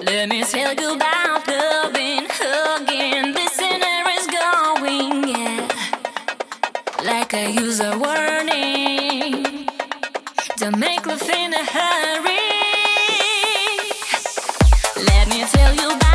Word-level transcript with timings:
Let 0.00 0.28
me 0.28 0.44
tell 0.44 0.74
you 0.74 0.94
about 0.94 1.48
loving, 1.48 2.26
hugging. 2.30 3.32
This 3.32 3.60
Listener 3.60 4.10
is 4.16 4.26
going, 4.28 5.28
yeah. 5.28 5.68
Like 7.04 7.34
a 7.34 7.50
user 7.50 7.98
warning. 7.98 9.66
Don't 10.56 10.78
make 10.78 11.04
love 11.04 11.28
in 11.28 11.52
a 11.52 11.64
hurry. 11.64 12.38
Let 15.04 15.28
me 15.28 15.44
tell 15.46 15.74
you 15.74 15.90
about 15.90 16.07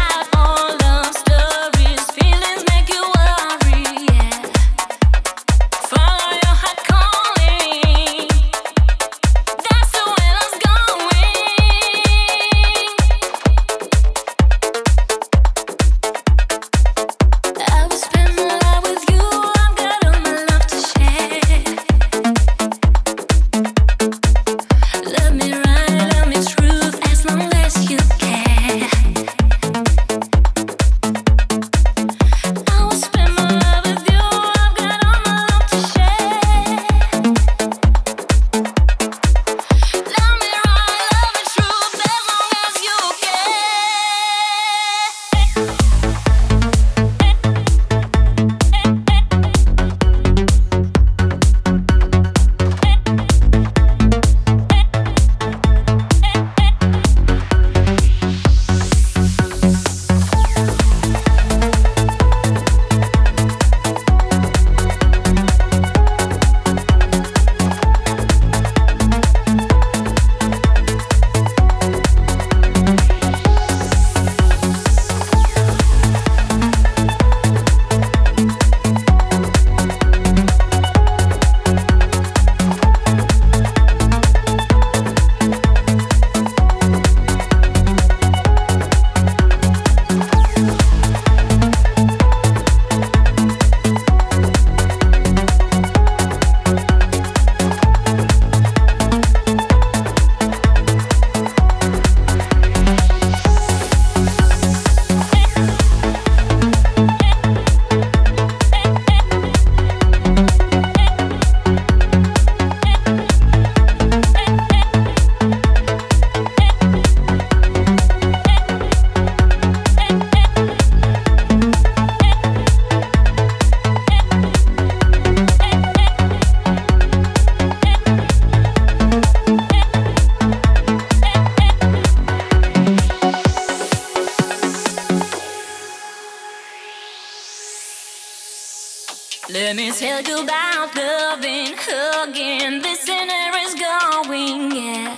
Let 139.73 139.81
me 139.85 139.91
tell 139.91 140.21
you 140.21 140.43
about 140.43 140.95
loving, 140.95 141.73
hugging. 141.75 142.79
Listener 142.83 143.57
is 143.65 143.73
going, 143.73 144.71
yeah. 144.71 145.15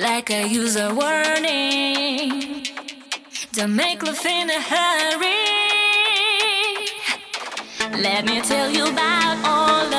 Like 0.00 0.28
a 0.30 0.48
user 0.48 0.92
warning. 0.92 2.66
Don't 3.52 3.76
make 3.76 4.02
love 4.02 4.26
in 4.26 4.50
a 4.50 4.60
hurry. 4.60 5.38
Let 8.02 8.24
me 8.24 8.40
tell 8.40 8.68
you 8.68 8.86
about 8.88 9.38
all 9.46 9.91